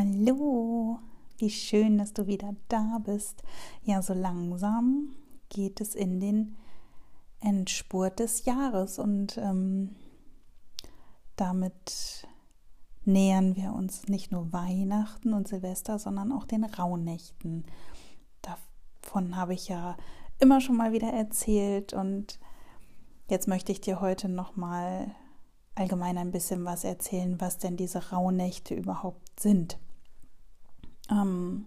Hallo, 0.00 0.98
wie 1.36 1.50
schön, 1.50 1.98
dass 1.98 2.14
du 2.14 2.26
wieder 2.26 2.56
da 2.68 3.02
bist. 3.04 3.42
Ja, 3.82 4.00
so 4.00 4.14
langsam 4.14 5.14
geht 5.50 5.78
es 5.82 5.94
in 5.94 6.20
den 6.20 6.56
Endspurt 7.40 8.18
des 8.18 8.46
Jahres 8.46 8.98
und 8.98 9.36
ähm, 9.36 9.94
damit 11.36 12.26
nähern 13.04 13.56
wir 13.56 13.74
uns 13.74 14.08
nicht 14.08 14.32
nur 14.32 14.54
Weihnachten 14.54 15.34
und 15.34 15.48
Silvester, 15.48 15.98
sondern 15.98 16.32
auch 16.32 16.46
den 16.46 16.64
Rauhnächten. 16.64 17.66
Davon 18.40 19.36
habe 19.36 19.52
ich 19.52 19.68
ja 19.68 19.98
immer 20.38 20.62
schon 20.62 20.78
mal 20.78 20.92
wieder 20.92 21.12
erzählt 21.12 21.92
und 21.92 22.40
jetzt 23.28 23.48
möchte 23.48 23.70
ich 23.70 23.82
dir 23.82 24.00
heute 24.00 24.30
noch 24.30 24.56
mal 24.56 25.14
allgemein 25.74 26.16
ein 26.16 26.30
bisschen 26.30 26.64
was 26.64 26.84
erzählen, 26.84 27.38
was 27.38 27.58
denn 27.58 27.76
diese 27.76 28.12
Rauhnächte 28.12 28.74
überhaupt 28.74 29.38
sind. 29.38 29.78
Ähm, 31.10 31.66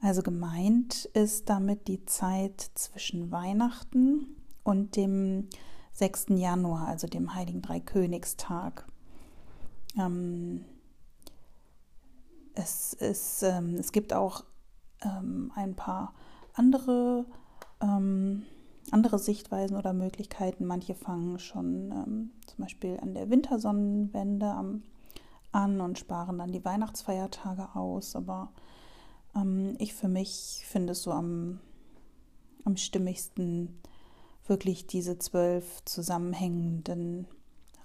also 0.00 0.22
gemeint 0.22 1.06
ist 1.06 1.48
damit 1.48 1.88
die 1.88 2.04
Zeit 2.04 2.60
zwischen 2.74 3.30
Weihnachten 3.30 4.36
und 4.62 4.96
dem 4.96 5.48
6. 5.92 6.26
Januar, 6.30 6.88
also 6.88 7.06
dem 7.06 7.34
Heiligen 7.34 7.62
Dreikönigstag. 7.62 8.86
Ähm, 9.98 10.64
es, 12.54 12.92
ist, 12.92 13.42
ähm, 13.42 13.76
es 13.76 13.92
gibt 13.92 14.12
auch 14.12 14.44
ein 15.00 15.76
paar 15.76 16.14
andere 16.54 17.26
andere 18.90 19.18
Sichtweisen 19.18 19.76
oder 19.76 19.92
Möglichkeiten. 19.92 20.66
Manche 20.66 20.94
fangen 20.94 21.38
schon 21.38 22.30
zum 22.46 22.64
Beispiel 22.64 22.98
an 23.00 23.14
der 23.14 23.30
Wintersonnenwende 23.30 24.46
am, 24.46 24.82
an 25.56 25.80
und 25.80 25.98
sparen 25.98 26.38
dann 26.38 26.52
die 26.52 26.64
Weihnachtsfeiertage 26.64 27.74
aus. 27.74 28.14
Aber 28.14 28.52
ähm, 29.34 29.74
ich 29.78 29.94
für 29.94 30.08
mich 30.08 30.64
finde 30.66 30.92
es 30.92 31.02
so 31.02 31.12
am, 31.12 31.60
am 32.64 32.76
stimmigsten, 32.76 33.80
wirklich 34.46 34.86
diese 34.86 35.18
zwölf 35.18 35.84
zusammenhängenden 35.84 37.26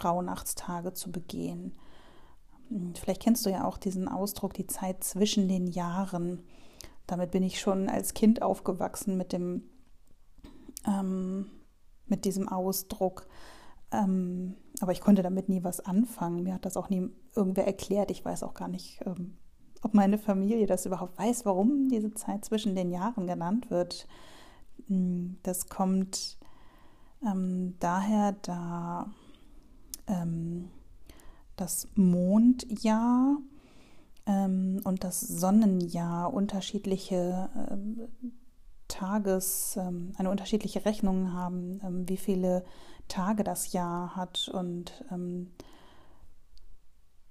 Rauhnachtstage 0.03 0.94
zu 0.94 1.11
begehen. 1.11 1.73
Hm, 2.69 2.94
vielleicht 2.95 3.23
kennst 3.23 3.45
du 3.45 3.49
ja 3.49 3.66
auch 3.66 3.77
diesen 3.77 4.08
Ausdruck, 4.08 4.53
die 4.53 4.67
Zeit 4.67 5.03
zwischen 5.03 5.47
den 5.47 5.66
Jahren. 5.67 6.44
Damit 7.08 7.31
bin 7.31 7.42
ich 7.42 7.59
schon 7.59 7.89
als 7.89 8.14
Kind 8.14 8.42
aufgewachsen 8.42 9.17
mit 9.17 9.33
dem 9.33 9.64
ähm, 10.86 11.49
mit 12.08 12.25
diesem 12.25 12.49
Ausdruck. 12.49 13.27
Ähm, 13.92 14.56
aber 14.80 14.94
ich 14.94 15.02
konnte 15.02 15.22
damit 15.22 15.50
nie 15.50 15.64
was 15.64 15.80
anfangen. 15.81 16.44
Mir 16.44 16.53
hat 16.53 16.66
das 16.66 16.78
auch 16.78 16.89
nie 16.89 17.09
irgendwer 17.36 17.66
erklärt. 17.66 18.09
Ich 18.11 18.23
weiß 18.23 18.44
auch 18.44 18.53
gar 18.53 18.67
nicht, 18.67 19.02
ähm, 19.06 19.38
ob 19.81 19.94
meine 19.94 20.17
Familie 20.17 20.66
das 20.66 20.86
überhaupt 20.86 21.17
weiß, 21.17 21.45
warum 21.45 21.89
diese 21.89 22.14
Zeit 22.14 22.45
zwischen 22.45 22.75
den 22.75 22.92
Jahren 22.92 23.28
genannt 23.28 23.70
wird. 23.70 24.08
Hm, 24.88 25.38
das 25.44 25.67
kommt 25.67 26.38
ähm, 27.25 27.75
daher, 27.80 28.33
da 28.42 29.11
ähm, 30.08 30.70
das 31.58 31.88
Mondjahr 31.95 33.38
ähm, 34.26 34.80
und 34.83 35.03
das 35.03 35.20
Sonnenjahr 35.20 36.33
unterschiedliche 36.33 37.50
Tages, 38.88 39.78
ähm, 39.80 40.14
eine 40.17 40.30
unterschiedliche 40.30 40.86
Rechnung 40.86 41.33
haben, 41.33 42.08
wie 42.08 42.17
viele 42.17 42.64
Tage 43.12 43.44
das 43.44 43.73
Jahr 43.73 44.16
hat. 44.16 44.50
Und 44.50 45.04
ähm, 45.12 45.52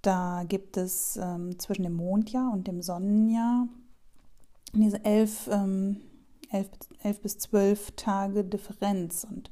da 0.02 0.44
gibt 0.46 0.76
es 0.76 1.18
zwischen 1.58 1.82
dem 1.82 1.94
Mondjahr 1.94 2.52
und 2.52 2.66
dem 2.66 2.80
Sonnenjahr 2.82 3.66
diese 4.72 5.04
elf, 5.04 5.48
elf, 6.50 6.70
elf 7.02 7.20
bis 7.20 7.38
zwölf 7.38 7.90
Tage 7.96 8.44
Differenz. 8.44 9.26
Und 9.28 9.50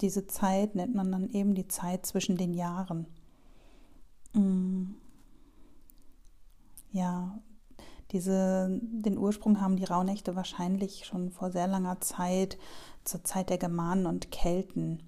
diese 0.00 0.26
Zeit 0.26 0.74
nennt 0.74 0.94
man 0.94 1.12
dann 1.12 1.30
eben 1.30 1.54
die 1.54 1.68
Zeit 1.68 2.06
zwischen 2.06 2.36
den 2.36 2.54
Jahren. 2.54 3.06
Mm. 4.32 4.94
Ja, 6.90 7.38
diese, 8.12 8.80
den 8.80 9.18
Ursprung 9.18 9.60
haben 9.60 9.76
die 9.76 9.84
Rauhnächte 9.84 10.34
wahrscheinlich 10.34 11.04
schon 11.04 11.30
vor 11.30 11.50
sehr 11.50 11.66
langer 11.66 12.00
Zeit, 12.00 12.58
zur 13.04 13.22
Zeit 13.24 13.50
der 13.50 13.58
Germanen 13.58 14.06
und 14.06 14.30
Kelten. 14.30 15.02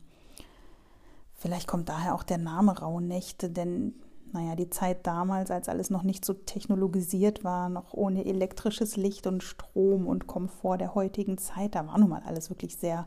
Vielleicht 1.34 1.66
kommt 1.66 1.88
daher 1.88 2.14
auch 2.14 2.22
der 2.22 2.38
Name 2.38 2.78
Rauhnächte, 2.78 3.48
denn 3.48 3.94
naja, 4.32 4.54
die 4.54 4.70
Zeit 4.70 5.06
damals, 5.06 5.50
als 5.50 5.68
alles 5.68 5.90
noch 5.90 6.02
nicht 6.02 6.24
so 6.24 6.34
technologisiert 6.34 7.42
war, 7.42 7.68
noch 7.68 7.94
ohne 7.94 8.26
elektrisches 8.26 8.96
Licht 8.96 9.26
und 9.26 9.42
Strom 9.42 10.06
und 10.06 10.26
Komfort 10.26 10.78
der 10.78 10.94
heutigen 10.94 11.38
Zeit, 11.38 11.74
da 11.74 11.86
war 11.86 11.98
nun 11.98 12.10
mal 12.10 12.22
alles 12.24 12.50
wirklich 12.50 12.76
sehr, 12.76 13.06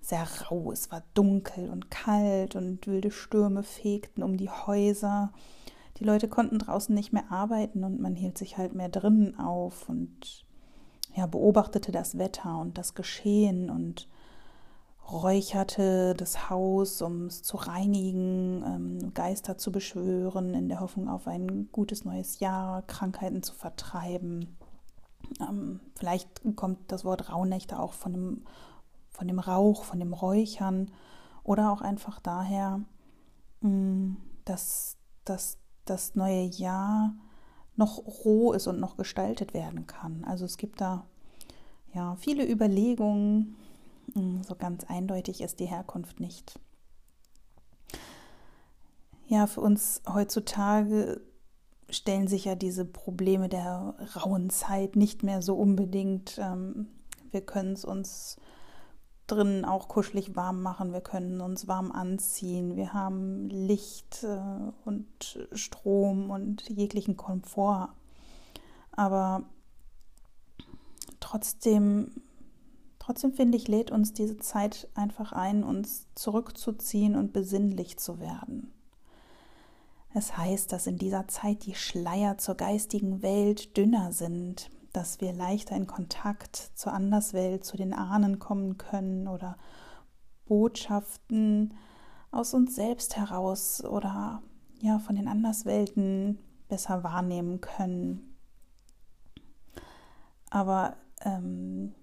sehr 0.00 0.26
rau. 0.50 0.72
Es 0.72 0.90
war 0.90 1.02
dunkel 1.14 1.70
und 1.70 1.90
kalt 1.90 2.56
und 2.56 2.86
wilde 2.86 3.10
Stürme 3.10 3.62
fegten 3.62 4.22
um 4.22 4.36
die 4.36 4.50
Häuser 4.50 5.32
die 5.98 6.04
Leute 6.04 6.28
konnten 6.28 6.58
draußen 6.58 6.94
nicht 6.94 7.12
mehr 7.12 7.30
arbeiten 7.30 7.84
und 7.84 8.00
man 8.00 8.14
hielt 8.14 8.38
sich 8.38 8.56
halt 8.56 8.74
mehr 8.74 8.88
drinnen 8.88 9.38
auf 9.38 9.88
und 9.88 10.44
ja, 11.14 11.26
beobachtete 11.26 11.90
das 11.90 12.18
Wetter 12.18 12.58
und 12.58 12.78
das 12.78 12.94
Geschehen 12.94 13.70
und 13.70 14.08
räucherte 15.10 16.14
das 16.14 16.50
Haus, 16.50 17.00
um 17.02 17.26
es 17.26 17.42
zu 17.42 17.56
reinigen, 17.56 18.62
ähm, 18.64 19.14
Geister 19.14 19.56
zu 19.56 19.72
beschwören, 19.72 20.54
in 20.54 20.68
der 20.68 20.80
Hoffnung 20.80 21.08
auf 21.08 21.26
ein 21.26 21.70
gutes 21.72 22.04
neues 22.04 22.40
Jahr, 22.40 22.82
Krankheiten 22.82 23.42
zu 23.42 23.54
vertreiben. 23.54 24.56
Ähm, 25.40 25.80
vielleicht 25.98 26.28
kommt 26.56 26.92
das 26.92 27.04
Wort 27.04 27.32
Rauhnächte 27.32 27.78
auch 27.78 27.94
von 27.94 28.12
dem, 28.12 28.44
von 29.08 29.26
dem 29.26 29.38
Rauch, 29.38 29.84
von 29.84 29.98
dem 29.98 30.12
Räuchern 30.12 30.90
oder 31.42 31.72
auch 31.72 31.80
einfach 31.80 32.20
daher, 32.20 32.82
mh, 33.62 33.70
mm, 33.70 34.16
dass, 34.44 34.96
dass 35.24 35.58
das 35.90 36.14
neue 36.14 36.42
Jahr 36.42 37.14
noch 37.76 37.98
roh 38.24 38.52
ist 38.52 38.66
und 38.66 38.80
noch 38.80 38.96
gestaltet 38.96 39.54
werden 39.54 39.86
kann. 39.86 40.24
Also 40.24 40.44
es 40.44 40.56
gibt 40.56 40.80
da 40.80 41.06
ja 41.94 42.16
viele 42.16 42.48
Überlegungen. 42.48 43.56
Hm, 44.14 44.42
so 44.42 44.54
ganz 44.54 44.84
eindeutig 44.84 45.40
ist 45.40 45.60
die 45.60 45.66
Herkunft 45.66 46.20
nicht. 46.20 46.58
Ja, 49.28 49.46
für 49.46 49.60
uns 49.60 50.02
heutzutage 50.08 51.20
stellen 51.90 52.28
sich 52.28 52.46
ja 52.46 52.54
diese 52.54 52.84
Probleme 52.84 53.48
der 53.48 53.94
rauen 54.16 54.50
Zeit 54.50 54.96
nicht 54.96 55.22
mehr 55.22 55.42
so 55.42 55.54
unbedingt. 55.54 56.38
Ähm, 56.38 56.88
wir 57.30 57.42
können 57.42 57.74
es 57.74 57.84
uns 57.84 58.36
drinnen 59.28 59.64
auch 59.64 59.86
kuschelig 59.88 60.34
warm 60.34 60.62
machen, 60.62 60.92
wir 60.92 61.00
können 61.00 61.40
uns 61.40 61.68
warm 61.68 61.92
anziehen, 61.92 62.76
wir 62.76 62.92
haben 62.92 63.48
Licht 63.48 64.24
äh, 64.24 64.38
und 64.84 65.46
Strom 65.52 66.30
und 66.30 66.68
jeglichen 66.68 67.16
Komfort. 67.16 67.90
Aber 68.90 69.44
trotzdem, 71.20 72.10
trotzdem 72.98 73.32
finde 73.32 73.56
ich, 73.56 73.68
lädt 73.68 73.90
uns 73.92 74.12
diese 74.12 74.38
Zeit 74.38 74.88
einfach 74.94 75.32
ein, 75.32 75.62
uns 75.62 76.06
zurückzuziehen 76.14 77.14
und 77.14 77.32
besinnlich 77.32 77.98
zu 77.98 78.18
werden. 78.18 78.72
Es 80.14 80.36
heißt, 80.36 80.72
dass 80.72 80.86
in 80.86 80.96
dieser 80.96 81.28
Zeit 81.28 81.66
die 81.66 81.74
Schleier 81.74 82.38
zur 82.38 82.54
geistigen 82.54 83.22
Welt 83.22 83.76
dünner 83.76 84.10
sind, 84.10 84.70
dass 84.92 85.20
wir 85.20 85.32
leichter 85.32 85.76
in 85.76 85.86
Kontakt 85.86 86.56
zur 86.74 86.92
Anderswelt, 86.92 87.64
zu 87.64 87.76
den 87.76 87.92
Ahnen 87.92 88.38
kommen 88.38 88.78
können 88.78 89.28
oder 89.28 89.56
Botschaften 90.46 91.74
aus 92.30 92.54
uns 92.54 92.74
selbst 92.74 93.16
heraus 93.16 93.84
oder 93.84 94.42
ja 94.80 94.98
von 94.98 95.16
den 95.16 95.28
Anderswelten 95.28 96.38
besser 96.68 97.02
wahrnehmen 97.02 97.60
können. 97.60 98.36
Aber 100.50 100.96
ähm, 101.24 101.94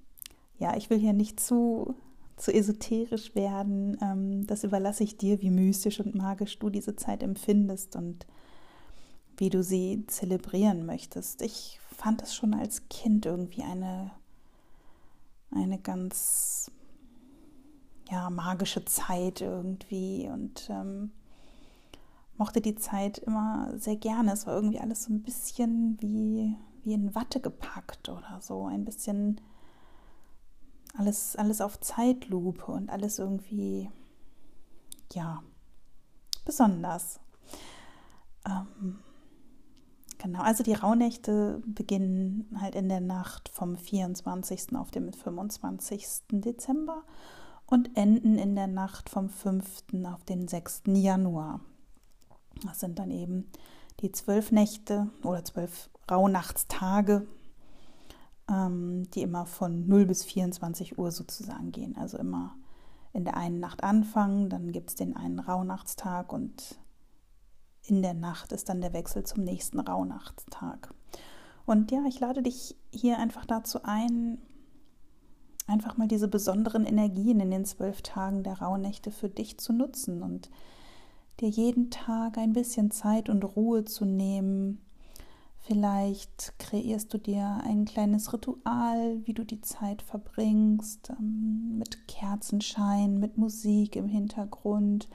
ja, 0.58 0.76
ich 0.76 0.90
will 0.90 1.00
hier 1.00 1.14
nicht 1.14 1.40
zu, 1.40 1.96
zu 2.38 2.54
esoterisch 2.54 3.36
werden. 3.36 3.98
Ähm, 4.02 4.48
das 4.48 4.64
überlasse 4.64 5.04
ich 5.04 5.18
dir, 5.18 5.42
wie 5.42 5.50
mystisch 5.50 6.00
und 6.00 6.16
magisch 6.16 6.60
du 6.60 6.70
diese 6.70 6.96
Zeit 6.96 7.24
empfindest 7.24 7.96
und 7.96 8.26
wie 9.38 9.50
du 9.50 9.64
sie 9.64 10.06
zelebrieren 10.08 10.86
möchtest. 10.86 11.42
Ich 11.42 11.80
fand 11.96 12.22
es 12.22 12.36
schon 12.36 12.54
als 12.54 12.88
Kind 12.90 13.26
irgendwie 13.26 13.64
eine, 13.64 14.12
eine 15.52 15.80
ganz 15.80 16.72
ja, 18.10 18.30
magische 18.30 18.86
Zeit 18.86 19.42
irgendwie 19.42 20.30
und 20.30 20.70
ähm, 20.70 21.12
mochte 22.38 22.62
die 22.62 22.76
Zeit 22.76 23.18
immer 23.20 23.72
sehr 23.78 23.96
gerne. 23.96 24.34
Es 24.34 24.46
war 24.46 24.56
irgendwie 24.56 24.80
alles 24.80 25.04
so 25.06 25.14
ein 25.14 25.24
bisschen 25.24 25.98
wie, 26.02 26.56
wie 26.84 26.94
in 26.94 27.16
Watte 27.16 27.40
gepackt 27.40 28.10
oder 28.10 28.40
so, 28.42 28.66
ein 28.68 28.86
bisschen 28.86 29.42
alles, 30.98 31.36
alles 31.36 31.62
auf 31.62 31.80
Zeitlupe 31.80 32.72
und 32.72 32.90
alles 32.90 33.20
irgendwie, 33.20 33.90
ja, 35.14 35.44
besonders. 36.46 37.20
Ähm, 38.46 39.00
Genau, 40.18 40.42
also 40.42 40.64
die 40.64 40.74
Rauhnächte 40.74 41.62
beginnen 41.66 42.48
halt 42.60 42.76
in 42.76 42.90
der 42.90 43.02
Nacht 43.02 43.50
vom 43.50 43.76
24. 43.76 44.76
auf 44.76 44.92
den 44.92 45.12
25. 45.12 46.06
Dezember 46.32 47.04
und 47.68 47.96
enden 47.98 48.38
in 48.38 48.56
der 48.56 48.68
Nacht 48.68 49.10
vom 49.10 49.30
5. 49.30 49.84
auf 50.06 50.24
den 50.24 50.48
6. 50.48 50.84
Januar. 50.88 51.60
Das 52.66 52.80
sind 52.80 53.00
dann 53.00 53.12
eben 53.12 53.50
die 54.02 54.12
zwölf 54.12 54.52
Nächte 54.52 55.10
oder 55.24 55.44
zwölf 55.44 55.90
Rauhnachtstage, 56.10 57.28
ähm, 58.50 59.10
die 59.12 59.22
immer 59.22 59.46
von 59.46 59.88
0 59.88 60.06
bis 60.06 60.24
24 60.24 60.98
Uhr 60.98 61.12
sozusagen 61.12 61.72
gehen. 61.72 61.98
Also 61.98 62.18
immer 62.18 62.56
in 63.14 63.24
der 63.24 63.38
einen 63.38 63.60
Nacht 63.60 63.84
anfangen, 63.84 64.50
dann 64.50 64.72
gibt 64.72 64.90
es 64.90 64.96
den 64.96 65.16
einen 65.16 65.40
Rauhnachtstag 65.40 66.34
und 66.34 66.78
in 67.88 68.02
der 68.02 68.14
Nacht 68.14 68.52
ist 68.52 68.70
dann 68.70 68.82
der 68.82 68.94
Wechsel 68.94 69.24
zum 69.24 69.44
nächsten 69.44 69.80
Rauhnachtstag. 69.80 70.94
Und 71.66 71.92
ja, 71.92 72.04
ich 72.08 72.20
lade 72.20 72.44
dich 72.44 72.76
hier 72.92 73.18
einfach 73.18 73.46
dazu 73.46 73.80
ein, 73.84 74.38
einfach 75.68 75.98
mal 75.98 76.08
diese 76.08 76.28
besonderen 76.28 76.86
Energien 76.86 77.40
in 77.40 77.52
den 77.52 77.66
zwölf 77.66 78.02
Tagen 78.02 78.44
der 78.44 78.62
Rauhnächte 78.62 79.12
für 79.12 79.30
dich 79.30 79.58
zu 79.58 79.74
nutzen 79.74 80.22
und 80.22 80.50
dir 81.40 81.50
jeden 81.50 81.90
Tag 81.90 82.38
ein 82.38 82.54
bisschen 82.54 82.92
Zeit 82.92 83.30
und 83.30 83.44
Ruhe 83.44 83.84
zu 83.84 84.06
nehmen. 84.06 84.80
Vielleicht 85.58 86.54
kreierst 86.60 87.12
du 87.14 87.18
dir 87.18 87.62
ein 87.64 87.86
kleines 87.86 88.32
Ritual, 88.32 89.26
wie 89.26 89.34
du 89.34 89.44
die 89.44 89.62
Zeit 89.62 90.04
verbringst, 90.04 91.10
ähm, 91.10 91.80
mit 91.80 92.08
Kerzenschein, 92.08 93.20
mit 93.20 93.40
Musik 93.40 93.96
im 93.96 94.08
Hintergrund. 94.08 95.10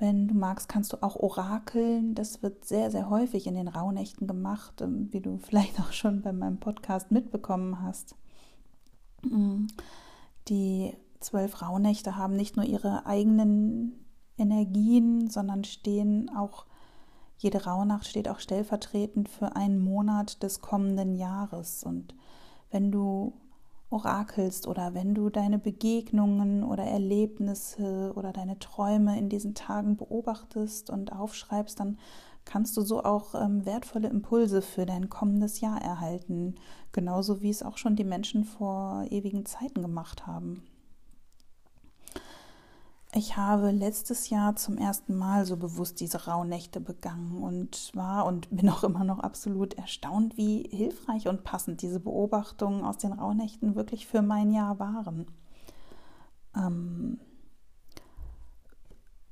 Wenn 0.00 0.28
du 0.28 0.34
magst, 0.34 0.66
kannst 0.66 0.94
du 0.94 1.02
auch 1.02 1.14
orakeln. 1.14 2.14
Das 2.14 2.42
wird 2.42 2.64
sehr, 2.64 2.90
sehr 2.90 3.10
häufig 3.10 3.46
in 3.46 3.54
den 3.54 3.68
Rauhnächten 3.68 4.26
gemacht, 4.26 4.80
ähm, 4.80 5.08
wie 5.12 5.20
du 5.20 5.38
vielleicht 5.42 5.78
auch 5.78 5.92
schon 5.92 6.22
bei 6.22 6.32
meinem 6.32 6.58
Podcast 6.58 7.10
mitbekommen 7.10 7.82
hast. 7.82 8.16
Mm. 9.22 9.66
Die 10.48 10.96
zwölf 11.20 11.60
Rauhnächte 11.60 12.16
haben 12.16 12.34
nicht 12.34 12.56
nur 12.56 12.64
ihre 12.64 13.04
eigenen 13.04 14.06
Energien, 14.38 15.28
sondern 15.28 15.64
stehen 15.64 16.30
auch, 16.34 16.64
jede 17.36 17.66
Rauhnacht 17.66 18.06
steht 18.06 18.28
auch 18.28 18.40
stellvertretend 18.40 19.28
für 19.28 19.54
einen 19.54 19.80
Monat 19.80 20.42
des 20.42 20.62
kommenden 20.62 21.14
Jahres. 21.14 21.84
Und 21.84 22.14
wenn 22.70 22.90
du 22.90 23.34
orakelst 23.90 24.66
oder 24.66 24.94
wenn 24.94 25.14
du 25.14 25.30
deine 25.30 25.58
Begegnungen 25.58 26.64
oder 26.64 26.84
Erlebnisse 26.84 28.12
oder 28.14 28.32
deine 28.32 28.58
Träume 28.58 29.18
in 29.18 29.28
diesen 29.28 29.54
Tagen 29.54 29.96
beobachtest 29.96 30.90
und 30.90 31.12
aufschreibst, 31.12 31.80
dann 31.80 31.98
kannst 32.44 32.76
du 32.76 32.82
so 32.82 33.02
auch 33.02 33.34
ähm, 33.34 33.66
wertvolle 33.66 34.08
Impulse 34.08 34.62
für 34.62 34.86
dein 34.86 35.08
kommendes 35.08 35.60
Jahr 35.60 35.80
erhalten, 35.82 36.54
genauso 36.92 37.42
wie 37.42 37.50
es 37.50 37.62
auch 37.62 37.78
schon 37.78 37.96
die 37.96 38.04
Menschen 38.04 38.44
vor 38.44 39.04
ewigen 39.10 39.44
Zeiten 39.44 39.82
gemacht 39.82 40.26
haben. 40.26 40.62
Ich 43.20 43.36
habe 43.36 43.70
letztes 43.70 44.30
Jahr 44.30 44.56
zum 44.56 44.78
ersten 44.78 45.14
Mal 45.14 45.44
so 45.44 45.58
bewusst 45.58 46.00
diese 46.00 46.24
Rauhnächte 46.24 46.80
begangen 46.80 47.42
und 47.42 47.90
war 47.92 48.24
und 48.24 48.48
bin 48.48 48.70
auch 48.70 48.82
immer 48.82 49.04
noch 49.04 49.18
absolut 49.18 49.74
erstaunt, 49.74 50.38
wie 50.38 50.62
hilfreich 50.70 51.28
und 51.28 51.44
passend 51.44 51.82
diese 51.82 52.00
Beobachtungen 52.00 52.82
aus 52.82 52.96
den 52.96 53.12
Rauhnächten 53.12 53.74
wirklich 53.74 54.06
für 54.06 54.22
mein 54.22 54.50
Jahr 54.54 54.78
waren. 54.78 55.26
Ähm, 56.56 57.20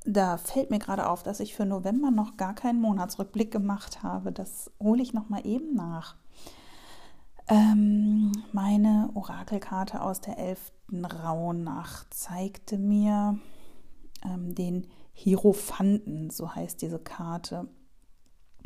da 0.05 0.37
fällt 0.37 0.69
mir 0.69 0.81
gerade 0.81 1.09
auf, 1.09 1.23
dass 1.23 1.41
ich 1.41 1.55
für 1.55 1.65
November 1.65 2.11
noch 2.11 2.37
gar 2.37 2.55
keinen 2.55 2.83
Monatsrückblick 2.83 3.51
gemacht 3.51 4.03
habe. 4.03 4.33
Das 4.33 4.71
hole 4.79 5.03
ich 5.03 5.15
noch 5.15 5.31
mal 5.31 5.47
eben 5.47 5.75
nach. 5.75 6.17
Ähm, 7.49 8.33
meine 8.53 9.09
Orakelkarte 9.15 10.03
aus 10.03 10.21
der 10.21 10.37
11. 10.37 10.73
Rauhnacht 10.93 12.13
zeigte 12.13 12.77
mir 12.77 13.39
ähm, 14.25 14.55
den 14.55 14.87
Hierophanten, 15.13 16.31
so 16.31 16.55
heißt 16.55 16.81
diese 16.83 16.99
Karte. 16.99 17.69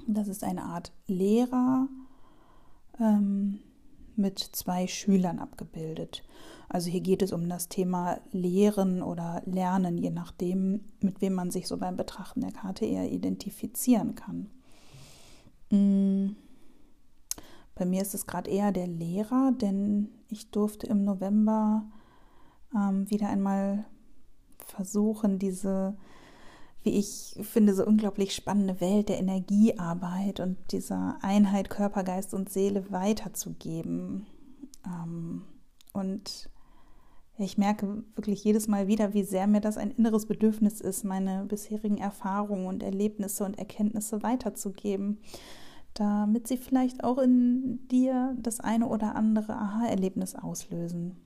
Das 0.07 0.29
ist 0.29 0.45
eine 0.45 0.65
Art 0.65 0.93
Lehrer 1.07 1.89
ähm, 2.99 3.61
mit 4.17 4.39
zwei 4.39 4.87
Schülern 4.87 5.39
abgebildet. 5.39 6.23
Also 6.69 6.91
hier 6.91 7.01
geht 7.01 7.23
es 7.23 7.33
um 7.33 7.49
das 7.49 7.69
Thema 7.69 8.21
Lehren 8.31 9.03
oder 9.03 9.43
Lernen, 9.45 9.99
je 9.99 10.11
nachdem, 10.11 10.85
mit 11.01 11.21
wem 11.21 11.35
man 11.35 11.51
sich 11.51 11.69
so 11.69 11.77
beim 11.77 11.97
Betrachten 11.97 12.41
der 12.41 12.53
Karte 12.53 12.85
eher 12.85 13.11
identifizieren 13.11 14.15
kann. 14.15 14.49
Mm. 15.71 16.37
Bei 17.75 17.87
mir 17.87 18.03
ist 18.03 18.15
es 18.15 18.27
gerade 18.27 18.51
eher 18.51 18.71
der 18.71 18.87
Lehrer, 18.87 19.53
denn 19.53 20.11
ich 20.29 20.51
durfte 20.51 20.87
im 20.87 21.05
November 21.05 21.91
ähm, 22.75 23.11
wieder 23.11 23.29
einmal 23.29 23.87
versuchen, 24.73 25.39
diese, 25.39 25.97
wie 26.83 26.99
ich 26.99 27.37
finde, 27.43 27.75
so 27.75 27.87
unglaublich 27.87 28.35
spannende 28.35 28.81
Welt 28.81 29.09
der 29.09 29.19
Energiearbeit 29.19 30.41
und 30.41 30.57
dieser 30.73 31.19
Einheit 31.23 31.71
Körper, 31.71 32.03
Geist 32.03 32.35
und 32.35 32.51
Seele 32.51 32.91
weiterzugeben. 32.91 34.27
Ähm, 34.85 35.43
und 35.93 36.51
ich 37.39 37.59
merke 37.59 38.05
wirklich 38.15 38.45
jedes 38.45 38.69
Mal 38.69 38.89
wieder, 38.89 39.15
wie 39.15 39.25
sehr 39.25 39.47
mir 39.47 39.61
das 39.61 39.79
ein 39.79 39.91
inneres 39.91 40.27
Bedürfnis 40.27 40.81
ist, 40.81 41.05
meine 41.05 41.45
bisherigen 41.45 41.99
Erfahrungen 41.99 42.67
und 42.67 42.83
Erlebnisse 42.83 43.45
und 43.45 43.59
Erkenntnisse 43.59 44.23
weiterzugeben, 44.23 45.19
damit 45.95 46.47
sie 46.47 46.57
vielleicht 46.57 47.05
auch 47.05 47.19
in 47.19 47.87
dir 47.89 48.37
das 48.39 48.61
eine 48.61 48.87
oder 48.87 49.15
andere 49.15 49.55
Aha-Erlebnis 49.55 50.35
auslösen. 50.35 51.17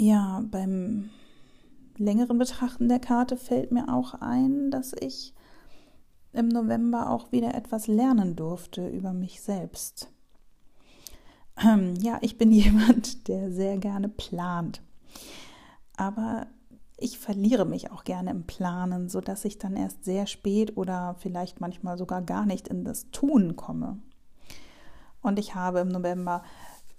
Ja, 0.00 0.42
beim 0.50 1.10
längeren 1.98 2.38
Betrachten 2.38 2.88
der 2.88 3.00
Karte 3.00 3.36
fällt 3.36 3.70
mir 3.70 3.92
auch 3.92 4.14
ein, 4.14 4.70
dass 4.70 4.94
ich 4.98 5.34
im 6.32 6.48
November 6.48 7.10
auch 7.10 7.32
wieder 7.32 7.54
etwas 7.54 7.86
lernen 7.86 8.34
durfte 8.34 8.88
über 8.88 9.12
mich 9.12 9.42
selbst. 9.42 10.10
Ähm, 11.62 11.96
ja, 12.00 12.16
ich 12.22 12.38
bin 12.38 12.50
jemand, 12.52 13.28
der 13.28 13.52
sehr 13.52 13.76
gerne 13.76 14.08
plant. 14.08 14.80
Aber 15.98 16.46
ich 16.96 17.18
verliere 17.18 17.66
mich 17.66 17.90
auch 17.90 18.04
gerne 18.04 18.30
im 18.30 18.46
Planen, 18.46 19.10
sodass 19.10 19.44
ich 19.44 19.58
dann 19.58 19.76
erst 19.76 20.06
sehr 20.06 20.26
spät 20.26 20.78
oder 20.78 21.14
vielleicht 21.18 21.60
manchmal 21.60 21.98
sogar 21.98 22.22
gar 22.22 22.46
nicht 22.46 22.68
in 22.68 22.84
das 22.84 23.10
Tun 23.10 23.54
komme. 23.54 23.98
Und 25.20 25.38
ich 25.38 25.54
habe 25.54 25.80
im 25.80 25.88
November 25.88 26.42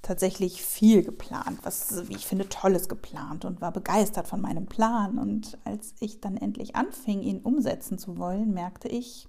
tatsächlich 0.02 0.64
viel 0.64 1.04
geplant, 1.04 1.60
was, 1.64 2.08
wie 2.10 2.16
ich 2.16 2.26
finde, 2.26 2.50
tolles 2.50 2.90
geplant 2.90 3.46
und 3.46 3.62
war 3.62 3.72
begeistert 3.72 4.28
von 4.28 4.42
meinem 4.42 4.66
Plan. 4.66 5.20
Und 5.20 5.58
als 5.64 5.94
ich 6.00 6.22
dann 6.22 6.38
endlich 6.38 6.76
anfing, 6.76 7.22
ihn 7.22 7.42
umsetzen 7.42 7.98
zu 7.98 8.18
wollen, 8.18 8.54
merkte 8.54 8.88
ich, 8.88 9.28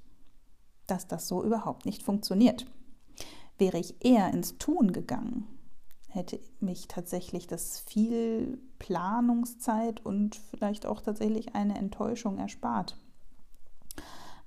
dass 0.87 1.07
das 1.07 1.29
so 1.29 1.45
überhaupt 1.45 1.87
nicht 1.87 2.02
funktioniert. 2.02 2.67
Wäre 3.59 3.79
ich 3.79 3.97
eher 4.05 4.31
ins 4.33 4.59
Tun 4.59 4.93
gegangen, 4.93 5.47
hätte 6.09 6.41
mich 6.61 6.88
tatsächlich 6.88 7.47
das 7.47 7.81
viel 7.81 8.59
Planungszeit 8.79 10.05
und 10.05 10.37
vielleicht 10.37 10.87
auch 10.87 11.00
tatsächlich 11.00 11.55
eine 11.55 11.76
Enttäuschung 11.76 12.38
erspart. 12.38 12.99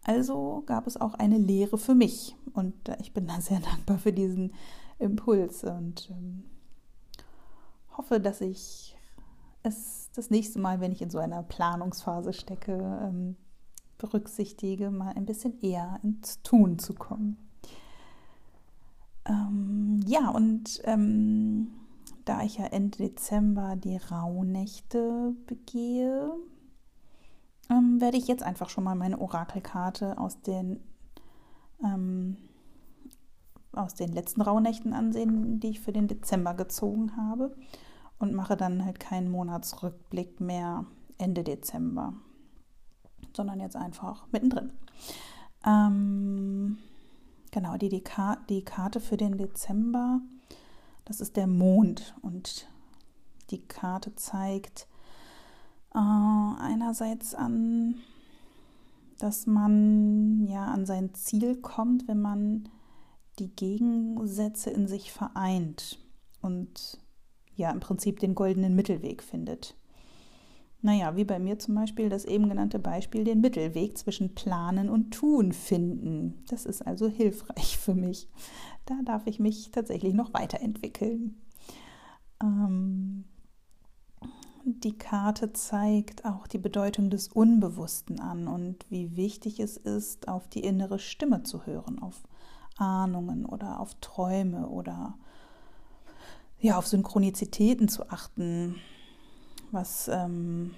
Also 0.04 0.64
gab 0.68 0.86
es 0.86 0.98
auch 1.02 1.16
eine 1.16 1.38
Lehre 1.38 1.78
für 1.78 1.96
mich 1.96 2.36
und 2.54 2.76
ich 3.00 3.14
bin 3.14 3.28
da 3.28 3.42
sehr 3.42 3.60
dankbar 3.72 3.98
für 3.98 4.14
diesen 4.14 4.54
Impuls 5.00 5.64
und 5.64 6.10
ähm, 6.12 6.44
hoffe, 7.98 8.20
dass 8.20 8.42
ich 8.42 8.98
es 9.64 10.10
das 10.16 10.30
nächste 10.30 10.60
Mal, 10.60 10.80
wenn 10.80 10.92
ich 10.92 11.02
in 11.02 11.10
so 11.10 11.18
einer 11.18 11.44
Planungsphase 11.44 12.34
stecke, 12.34 12.74
ähm, 12.74 13.36
berücksichtige, 13.98 14.92
mal 14.92 15.14
ein 15.14 15.26
bisschen 15.26 15.60
eher 15.62 16.00
ins 16.04 16.42
Tun 16.42 16.80
zu 16.80 16.94
kommen. 16.94 17.38
Ähm, 19.26 20.02
ja, 20.06 20.30
und 20.30 20.82
ähm, 20.84 21.70
da 22.26 22.44
ich 22.44 22.58
ja 22.58 22.66
Ende 22.66 22.98
Dezember 22.98 23.76
die 23.76 23.98
Rauhnächte 23.98 25.34
begehe, 25.48 26.32
ähm, 27.70 28.00
werde 28.00 28.18
ich 28.18 28.28
jetzt 28.28 28.44
einfach 28.44 28.70
schon 28.70 28.84
mal 28.84 28.96
meine 28.96 29.20
Orakelkarte 29.20 30.18
aus 30.18 30.42
den 30.42 30.80
ähm, 31.84 32.38
aus 33.78 33.94
den 33.94 34.12
letzten 34.12 34.42
Rauhnächten 34.42 34.94
ansehen, 34.94 35.60
die 35.60 35.70
ich 35.70 35.80
für 35.80 35.92
den 35.92 36.08
Dezember 36.08 36.54
gezogen 36.54 37.16
habe 37.18 37.56
und 38.20 38.34
mache 38.34 38.58
dann 38.58 38.86
halt 38.86 39.00
keinen 39.00 39.30
Monatsrückblick 39.30 40.40
mehr 40.40 40.86
Ende 41.18 41.44
Dezember, 41.44 42.14
sondern 43.36 43.60
jetzt 43.60 43.76
einfach 43.76 44.28
mittendrin. 44.32 44.72
Ähm, 45.66 46.78
genau, 47.52 47.78
die, 47.78 47.90
die, 47.90 48.04
die 48.50 48.64
Karte 48.64 49.00
für 49.00 49.18
den 49.18 49.38
Dezember, 49.38 50.22
das 51.06 51.22
ist 51.22 51.36
der 51.36 51.48
Mond 51.48 52.16
und 52.22 52.70
die 53.52 53.66
Karte 53.68 54.16
zeigt 54.16 54.88
äh, 55.94 55.98
einerseits 55.98 57.36
an 57.36 57.96
dass 59.20 59.48
man 59.48 60.46
ja 60.48 60.66
an 60.66 60.86
sein 60.86 61.14
Ziel 61.14 61.56
kommt, 61.56 62.08
wenn 62.08 62.22
man 62.22 62.70
die 63.40 63.56
Gegensätze 63.56 64.70
in 64.70 64.88
sich 64.88 65.12
vereint 65.12 66.00
und 66.42 67.00
ja 67.56 67.72
im 67.72 67.80
Prinzip 67.80 68.20
den 68.20 68.36
goldenen 68.36 68.76
Mittelweg 68.76 69.24
findet. 69.24 69.76
Naja, 70.82 71.16
wie 71.16 71.24
bei 71.24 71.40
mir 71.40 71.58
zum 71.58 71.74
Beispiel 71.74 72.10
das 72.10 72.26
eben 72.26 72.48
genannte 72.48 72.78
Beispiel, 72.78 73.24
den 73.24 73.42
Mittelweg 73.42 73.98
zwischen 73.98 74.36
Planen 74.36 74.88
und 74.88 75.12
Tun 75.12 75.52
finden. 75.52 76.44
Das 76.48 76.66
ist 76.66 76.86
also 76.86 77.08
hilfreich 77.08 77.78
für 77.80 77.96
mich. 77.96 78.30
Da 78.86 79.00
darf 79.04 79.26
ich 79.26 79.40
mich 79.40 79.72
tatsächlich 79.72 80.14
noch 80.14 80.34
weiterentwickeln. 80.34 81.42
Ähm, 82.40 83.26
die 84.64 84.98
Karte 84.98 85.54
zeigt 85.54 86.26
auch 86.26 86.48
die 86.48 86.58
Bedeutung 86.58 87.10
des 87.10 87.30
Unbewussten 87.30 88.20
an 88.20 88.48
und 88.48 88.86
wie 88.90 89.16
wichtig 89.16 89.60
es 89.60 89.78
ist, 89.78 90.28
auf 90.28 90.48
die 90.48 90.62
innere 90.62 91.00
Stimme 91.00 91.44
zu 91.44 91.66
hören, 91.66 92.00
auf 92.00 92.24
Ahnungen 92.78 93.46
oder 93.46 93.80
auf 93.80 93.96
Träume 94.02 94.68
oder 94.68 95.18
ja, 96.60 96.78
auf 96.78 96.88
Synchronizitäten 96.88 97.88
zu 97.88 98.10
achten, 98.10 98.76
was, 99.72 100.08
ähm, 100.08 100.74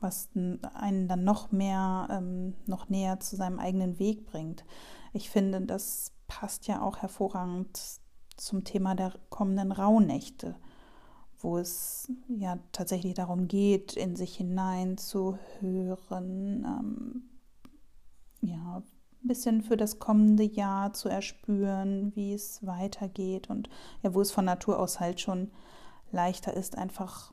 was 0.00 0.28
einen 0.74 1.08
dann 1.08 1.24
noch 1.24 1.52
mehr, 1.52 2.08
ähm, 2.10 2.54
noch 2.66 2.88
näher 2.88 3.20
zu 3.20 3.36
seinem 3.36 3.58
eigenen 3.58 3.98
Weg 3.98 4.26
bringt. 4.26 4.64
Ich 5.12 5.30
finde, 5.30 5.60
das 5.62 6.12
passt 6.26 6.66
ja 6.66 6.82
auch 6.82 6.98
hervorragend 6.98 7.78
zum 8.36 8.64
Thema 8.64 8.94
der 8.94 9.14
kommenden 9.30 9.72
Rauhnächte 9.72 10.56
wo 11.40 11.58
es 11.58 12.10
ja 12.28 12.58
tatsächlich 12.72 13.14
darum 13.14 13.48
geht, 13.48 13.94
in 13.94 14.16
sich 14.16 14.36
hinein 14.36 14.98
zu 14.98 15.38
hören, 15.60 16.64
ähm, 16.64 17.22
ja, 18.40 18.82
bisschen 19.28 19.62
für 19.62 19.76
das 19.76 19.98
kommende 19.98 20.42
Jahr 20.42 20.92
zu 20.92 21.08
erspüren, 21.08 22.12
wie 22.14 22.32
es 22.32 22.64
weitergeht 22.66 23.50
und 23.50 23.68
ja, 24.02 24.14
wo 24.14 24.20
es 24.20 24.30
von 24.30 24.44
Natur 24.44 24.78
aus 24.78 24.98
halt 24.98 25.20
schon 25.20 25.50
leichter 26.10 26.54
ist, 26.54 26.76
einfach 26.76 27.32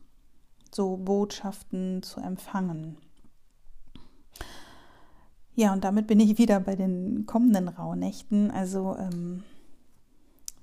so 0.73 0.97
Botschaften 0.97 2.03
zu 2.03 2.19
empfangen. 2.19 2.97
Ja, 5.55 5.71
und 5.71 5.85
damit 5.85 6.07
bin 6.07 6.19
ich 6.19 6.37
wieder 6.37 6.59
bei 6.59 6.75
den 6.75 7.25
kommenden 7.25 7.69
Rauhnächten. 7.69 8.51
Also 8.51 8.97
ähm, 8.97 9.43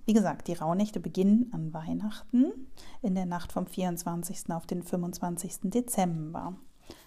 wie 0.04 0.12
gesagt, 0.12 0.48
die 0.48 0.52
Rauhnächte 0.52 1.00
beginnen 1.00 1.50
an 1.52 1.72
Weihnachten 1.72 2.52
in 3.00 3.14
der 3.14 3.24
Nacht 3.24 3.52
vom 3.52 3.66
24. 3.66 4.50
auf 4.50 4.66
den 4.66 4.82
25. 4.82 5.70
Dezember. 5.70 6.56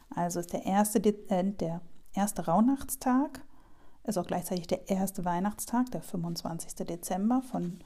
Also 0.10 0.40
ist 0.40 0.54
der 0.54 0.66
erste, 0.66 1.00
äh, 1.30 1.44
der 1.52 1.82
erste 2.14 2.46
Rauhnachtstag, 2.46 3.42
ist 4.08 4.18
auch 4.18 4.28
gleichzeitig 4.28 4.68
der 4.68 4.90
erste 4.90 5.26
Weihnachtstag, 5.26 5.92
der 5.92 6.02
25. 6.02 6.76
Dezember, 6.86 7.42
von 7.42 7.80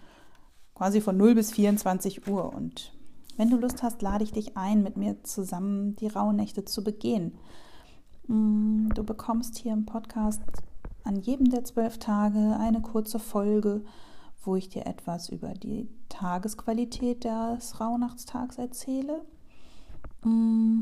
quasi 0.76 1.02
von 1.02 1.18
0 1.18 1.36
bis 1.36 1.52
24 1.52 2.28
Uhr. 2.28 2.54
Und 2.54 2.94
wenn 3.38 3.50
du 3.50 3.58
Lust 3.58 3.84
hast, 3.84 4.02
lade 4.02 4.24
ich 4.24 4.32
dich 4.32 4.58
ein, 4.58 4.84
mit 4.84 4.98
mir 4.98 5.24
zusammen 5.24 5.96
die 5.96 6.08
Rauhnächte 6.08 6.66
zu 6.66 6.84
begehen. 6.84 7.38
Mm, 8.28 8.90
du 8.90 9.04
bekommst 9.04 9.58
hier 9.58 9.74
im 9.74 9.86
Podcast 9.86 10.42
an 11.04 11.18
jedem 11.18 11.50
der 11.50 11.64
zwölf 11.64 11.98
Tage 11.98 12.58
eine 12.60 12.82
kurze 12.82 13.20
Folge 13.20 13.84
wo 14.44 14.56
ich 14.56 14.70
dir 14.70 14.86
etwas 14.86 15.30
über 15.30 15.54
die 15.54 15.90
Tagesqualität 16.10 17.24
des 17.24 17.80
Rauhnachtstags 17.80 18.58
erzähle. 18.58 19.22
Mm. 20.24 20.82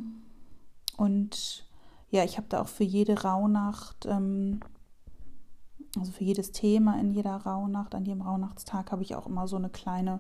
Und 0.96 1.68
ja, 2.10 2.24
ich 2.24 2.38
habe 2.38 2.48
da 2.50 2.62
auch 2.62 2.68
für 2.68 2.84
jede 2.84 3.22
Rauhnacht, 3.24 4.06
ähm, 4.06 4.60
also 5.96 6.12
für 6.12 6.24
jedes 6.24 6.52
Thema 6.52 7.00
in 7.00 7.12
jeder 7.12 7.36
Rauhnacht, 7.36 7.96
an 7.96 8.06
jedem 8.06 8.22
Rauhnachtstag 8.22 8.92
habe 8.92 9.04
ich 9.04 9.16
auch 9.16 9.28
immer 9.28 9.48
so 9.48 9.56
eine 9.56 9.70
kleine 9.70 10.20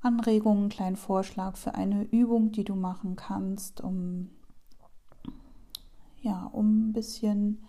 Anregung, 0.00 0.58
einen 0.58 0.68
kleinen 0.68 0.96
Vorschlag 0.96 1.56
für 1.56 1.74
eine 1.74 2.02
Übung, 2.04 2.52
die 2.52 2.64
du 2.64 2.74
machen 2.74 3.16
kannst, 3.16 3.80
um 3.80 4.30
ja, 6.20 6.46
um 6.52 6.88
ein 6.88 6.92
bisschen 6.92 7.62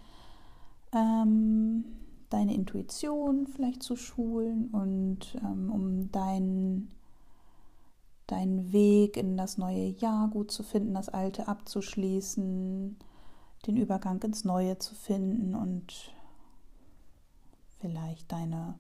ähm, 0.94 1.84
deine 2.30 2.54
Intuition 2.54 3.48
vielleicht 3.48 3.84
zu 3.84 3.96
schulen 3.96 4.70
und 4.70 5.36
ähm, 5.44 5.72
um 5.72 6.12
deinen 6.12 6.90
deinen 8.28 8.72
Weg 8.72 9.18
in 9.18 9.38
das 9.38 9.58
neue 9.58 9.90
Jahr 9.90 10.30
gut 10.30 10.50
zu 10.50 10.64
finden, 10.64 10.96
das 10.96 11.10
alte 11.10 11.48
abzuschließen, 11.48 12.98
den 13.68 13.78
Übergang 13.78 14.22
ins 14.24 14.44
neue 14.44 14.80
zu 14.80 14.96
finden 14.96 15.54
und 15.54 16.12
vielleicht 17.86 18.32
deine 18.32 18.80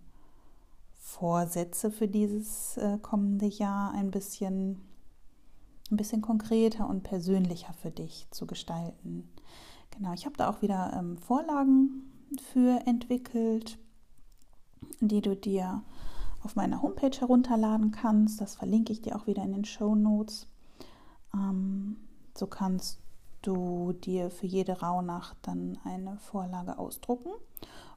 Vorsätze 0.99 1.91
für 1.91 2.07
dieses 2.07 2.75
äh, 2.77 2.97
kommende 2.97 3.45
Jahr 3.45 3.93
ein 3.93 4.09
bisschen 4.09 4.81
ein 5.91 5.97
bisschen 5.97 6.23
konkreter 6.23 6.89
und 6.89 7.03
persönlicher 7.03 7.71
für 7.73 7.91
dich 7.91 8.27
zu 8.31 8.47
gestalten. 8.47 9.29
Genau, 9.91 10.13
ich 10.13 10.25
habe 10.25 10.35
da 10.35 10.49
auch 10.49 10.63
wieder 10.63 10.91
ähm, 10.97 11.19
Vorlagen 11.19 12.11
für 12.51 12.81
entwickelt, 12.87 13.77
die 14.99 15.21
du 15.21 15.35
dir 15.35 15.83
auf 16.41 16.55
meiner 16.55 16.81
Homepage 16.81 17.15
herunterladen 17.15 17.91
kannst. 17.91 18.41
Das 18.41 18.55
verlinke 18.55 18.91
ich 18.91 19.03
dir 19.03 19.15
auch 19.15 19.27
wieder 19.27 19.43
in 19.43 19.53
den 19.53 19.65
Show 19.65 19.93
Notes. 19.93 20.47
Ähm, 21.35 21.97
so 22.35 22.47
kannst 22.47 22.99
du 23.43 23.93
dir 23.93 24.31
für 24.31 24.47
jede 24.47 24.79
Rauhnacht 24.79 25.37
dann 25.43 25.77
eine 25.83 26.17
Vorlage 26.17 26.79
ausdrucken 26.79 27.29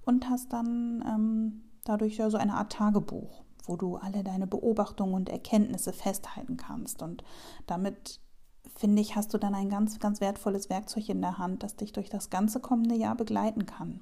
und 0.09 0.31
hast 0.31 0.55
dann 0.55 1.05
ähm, 1.07 1.65
dadurch 1.85 2.17
ja 2.17 2.31
so 2.31 2.39
eine 2.39 2.55
Art 2.55 2.73
Tagebuch, 2.73 3.45
wo 3.67 3.77
du 3.77 3.97
alle 3.97 4.25
deine 4.25 4.47
Beobachtungen 4.47 5.13
und 5.13 5.29
Erkenntnisse 5.29 5.93
festhalten 5.93 6.57
kannst. 6.57 7.03
Und 7.03 7.23
damit 7.67 8.19
finde 8.75 9.03
ich, 9.03 9.17
hast 9.17 9.35
du 9.35 9.39
dann 9.39 9.55
ein 9.55 9.69
ganz, 9.69 9.99
ganz 9.99 10.23
wertvolles 10.23 10.71
Werkzeug 10.71 11.11
in 11.11 11.21
der 11.21 11.37
Hand, 11.37 11.63
das 11.63 11.77
dich 11.77 11.93
durch 11.93 12.09
das 12.09 12.31
ganze 12.31 12.59
kommende 12.59 12.95
Jahr 12.95 13.17
begleiten 13.17 13.67
kann. 13.67 14.01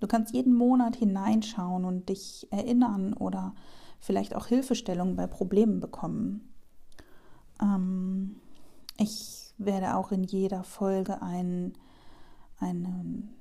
Du 0.00 0.06
kannst 0.06 0.32
jeden 0.32 0.54
Monat 0.54 0.96
hineinschauen 0.96 1.84
und 1.84 2.08
dich 2.08 2.48
erinnern 2.50 3.12
oder 3.12 3.54
vielleicht 4.00 4.34
auch 4.34 4.46
Hilfestellung 4.46 5.14
bei 5.14 5.26
Problemen 5.26 5.78
bekommen. 5.78 6.54
Ähm, 7.60 8.36
ich 8.96 9.52
werde 9.58 9.94
auch 9.94 10.10
in 10.10 10.24
jeder 10.24 10.64
Folge 10.64 11.20
einen, 11.20 11.74
einen 12.60 13.34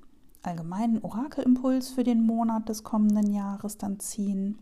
allgemeinen 0.48 1.04
Orakelimpuls 1.04 1.90
für 1.90 2.04
den 2.04 2.26
Monat 2.26 2.70
des 2.70 2.84
kommenden 2.84 3.32
Jahres 3.32 3.78
dann 3.78 4.00
ziehen. 4.00 4.60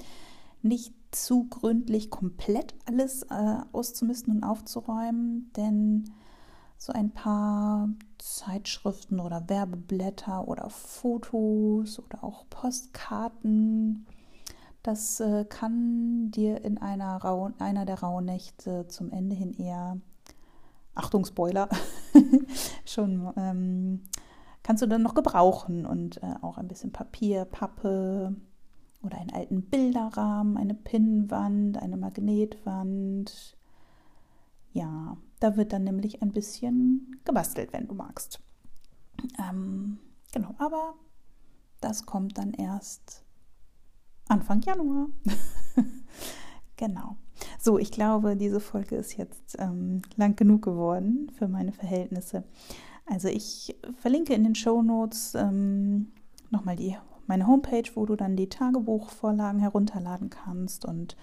nicht 0.62 0.94
zu 1.12 1.46
gründlich 1.48 2.10
komplett 2.10 2.74
alles 2.86 3.22
äh, 3.24 3.58
auszumisten 3.72 4.36
und 4.36 4.44
aufzuräumen, 4.44 5.50
denn 5.56 6.10
so 6.78 6.92
ein 6.92 7.12
paar 7.12 7.88
Zeitschriften 8.18 9.20
oder 9.20 9.48
Werbeblätter 9.48 10.48
oder 10.48 10.68
Fotos 10.68 12.00
oder 12.00 12.24
auch 12.24 12.44
Postkarten, 12.50 14.06
das 14.82 15.20
äh, 15.20 15.44
kann 15.44 16.32
dir 16.32 16.64
in 16.64 16.78
einer, 16.78 17.18
Rau 17.18 17.50
einer 17.58 17.84
der 17.84 18.00
Rauhnächte 18.00 18.88
zum 18.88 19.12
Ende 19.12 19.36
hin 19.36 19.52
eher, 19.52 19.98
Achtung 20.94 21.24
Spoiler, 21.24 21.68
schon 22.84 23.32
ähm, 23.36 24.02
kannst 24.62 24.82
du 24.82 24.88
dann 24.88 25.02
noch 25.02 25.14
gebrauchen 25.14 25.86
und 25.86 26.22
äh, 26.22 26.34
auch 26.42 26.58
ein 26.58 26.68
bisschen 26.68 26.90
Papier, 26.90 27.44
Pappe 27.44 28.34
oder 29.02 29.18
einen 29.18 29.32
alten 29.32 29.62
Bilderrahmen, 29.62 30.56
eine 30.56 30.74
Pinnwand, 30.74 31.78
eine 31.78 31.96
Magnetwand. 31.96 33.56
Ja, 34.72 35.16
da 35.40 35.56
wird 35.56 35.72
dann 35.72 35.84
nämlich 35.84 36.22
ein 36.22 36.32
bisschen 36.32 37.20
gebastelt, 37.24 37.72
wenn 37.72 37.88
du 37.88 37.94
magst. 37.94 38.40
Ähm, 39.38 39.98
genau, 40.32 40.54
aber 40.58 40.94
das 41.80 42.06
kommt 42.06 42.38
dann 42.38 42.52
erst 42.52 43.24
Anfang 44.28 44.62
Januar. 44.62 45.08
genau. 46.76 47.16
So, 47.58 47.78
ich 47.78 47.90
glaube, 47.90 48.36
diese 48.36 48.60
Folge 48.60 48.96
ist 48.96 49.16
jetzt 49.16 49.56
ähm, 49.58 50.02
lang 50.16 50.36
genug 50.36 50.62
geworden 50.62 51.30
für 51.36 51.48
meine 51.48 51.72
Verhältnisse. 51.72 52.44
Also 53.06 53.28
ich 53.28 53.76
verlinke 54.00 54.32
in 54.34 54.44
den 54.44 54.54
Show 54.54 54.82
Notes 54.82 55.34
ähm, 55.34 56.12
nochmal 56.50 56.76
die, 56.76 56.96
meine 57.26 57.46
Homepage, 57.46 57.88
wo 57.94 58.06
du 58.06 58.16
dann 58.16 58.36
die 58.36 58.48
Tagebuchvorlagen 58.48 59.60
herunterladen 59.60 60.30
kannst 60.30 60.84
und 60.84 61.16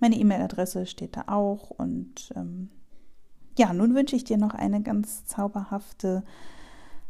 meine 0.00 0.16
E-Mail-Adresse 0.16 0.86
steht 0.86 1.16
da 1.16 1.24
auch. 1.28 1.70
Und 1.70 2.32
ähm, 2.36 2.70
ja, 3.58 3.72
nun 3.72 3.94
wünsche 3.94 4.16
ich 4.16 4.24
dir 4.24 4.38
noch 4.38 4.54
eine 4.54 4.82
ganz 4.82 5.24
zauberhafte 5.26 6.24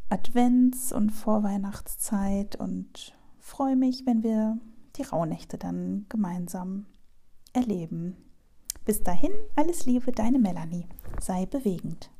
Advents- 0.09 0.93
und 0.93 1.11
Vorweihnachtszeit 1.11 2.57
und 2.57 3.17
freue 3.39 3.77
mich, 3.77 4.07
wenn 4.07 4.23
wir 4.23 4.59
die 4.97 5.03
Rauhnächte 5.03 5.59
dann 5.59 6.07
gemeinsam 6.09 6.87
erleben. 7.53 8.17
Bis 8.85 9.03
dahin, 9.03 9.33
alles 9.57 9.85
Liebe, 9.85 10.13
deine 10.13 10.39
Melanie. 10.39 10.87
Sei 11.21 11.45
bewegend. 11.47 12.11